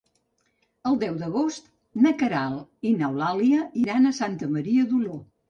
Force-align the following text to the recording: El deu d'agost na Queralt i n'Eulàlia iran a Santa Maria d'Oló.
El 0.91 0.95
deu 1.03 1.19
d'agost 1.19 1.69
na 2.05 2.13
Queralt 2.23 2.91
i 2.93 2.95
n'Eulàlia 3.03 3.61
iran 3.85 4.09
a 4.09 4.17
Santa 4.23 4.53
Maria 4.57 4.89
d'Oló. 4.91 5.23